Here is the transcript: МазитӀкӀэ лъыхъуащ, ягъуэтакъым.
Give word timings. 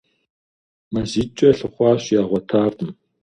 МазитӀкӀэ 0.93 1.49
лъыхъуащ, 1.57 2.03
ягъуэтакъым. 2.19 2.91